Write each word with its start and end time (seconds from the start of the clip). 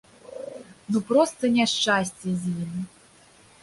Ну 0.95 1.03
проста 1.11 1.53
няшчасце 1.59 2.27
з 2.43 2.59
ім. 2.67 2.71